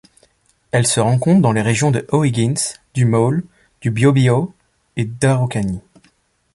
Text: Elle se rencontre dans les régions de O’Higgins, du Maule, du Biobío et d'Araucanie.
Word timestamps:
Elle 0.71 0.87
se 0.87 0.99
rencontre 0.99 1.41
dans 1.43 1.51
les 1.51 1.61
régions 1.61 1.91
de 1.91 2.07
O’Higgins, 2.11 2.55
du 2.95 3.05
Maule, 3.05 3.43
du 3.81 3.91
Biobío 3.91 4.51
et 4.95 5.05
d'Araucanie. 5.05 5.81